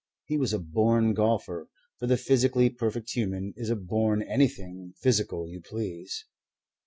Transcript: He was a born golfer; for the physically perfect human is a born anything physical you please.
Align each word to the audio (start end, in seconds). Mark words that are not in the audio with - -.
He 0.25 0.35
was 0.39 0.51
a 0.51 0.57
born 0.57 1.13
golfer; 1.13 1.67
for 1.99 2.07
the 2.07 2.17
physically 2.17 2.71
perfect 2.71 3.11
human 3.11 3.53
is 3.55 3.69
a 3.69 3.75
born 3.75 4.23
anything 4.23 4.93
physical 4.99 5.47
you 5.47 5.61
please. 5.61 6.25